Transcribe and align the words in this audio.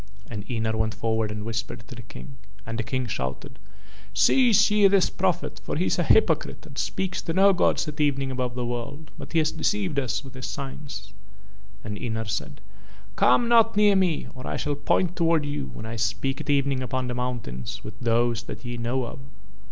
And 0.31 0.49
Ynar 0.49 0.75
went 0.75 0.95
forward 0.95 1.29
and 1.29 1.43
whispered 1.45 1.87
to 1.87 1.93
the 1.93 2.01
King. 2.01 2.35
And 2.65 2.79
the 2.79 2.83
King 2.83 3.05
shouted: 3.05 3.59
"Seize 4.15 4.71
ye 4.71 4.87
this 4.87 5.11
prophet 5.11 5.61
for 5.63 5.75
he 5.75 5.85
is 5.85 5.99
a 5.99 6.03
hypocrite 6.03 6.65
and 6.65 6.75
speaks 6.75 7.21
to 7.21 7.33
no 7.33 7.53
gods 7.53 7.87
at 7.87 8.01
evening 8.01 8.31
above 8.31 8.55
the 8.55 8.65
world, 8.65 9.11
but 9.19 9.33
has 9.33 9.51
deceived 9.51 9.99
us 9.99 10.23
with 10.23 10.33
his 10.33 10.47
signs." 10.47 11.13
And 11.83 11.99
Ynar 11.99 12.27
said: 12.27 12.61
"Come 13.15 13.47
not 13.47 13.77
near 13.77 13.95
me 13.95 14.25
or 14.33 14.47
I 14.47 14.57
shall 14.57 14.73
point 14.73 15.15
towards 15.15 15.45
you 15.45 15.69
when 15.75 15.85
I 15.85 15.97
speak 15.97 16.41
at 16.41 16.49
evening 16.49 16.81
upon 16.81 17.05
the 17.07 17.13
mountain 17.13 17.65
with 17.83 17.99
Those 17.99 18.41
that 18.45 18.65
ye 18.65 18.77
know 18.77 19.05
of." 19.05 19.19